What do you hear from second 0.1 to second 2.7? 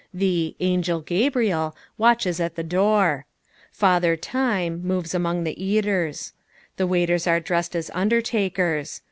The "Angel Gabriel" watches at the